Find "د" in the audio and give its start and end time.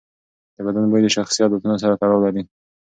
0.55-0.57, 1.03-1.07